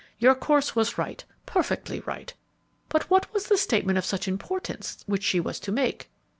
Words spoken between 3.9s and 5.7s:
of such importance which she was